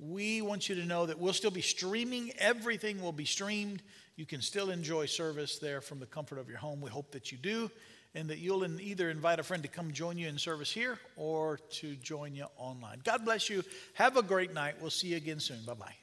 [0.00, 2.32] we want you to know that we'll still be streaming.
[2.38, 3.82] Everything will be streamed.
[4.16, 6.80] You can still enjoy service there from the comfort of your home.
[6.80, 7.70] We hope that you do,
[8.14, 11.58] and that you'll either invite a friend to come join you in service here or
[11.70, 13.00] to join you online.
[13.04, 13.62] God bless you.
[13.94, 14.74] Have a great night.
[14.80, 15.64] We'll see you again soon.
[15.64, 16.01] Bye bye.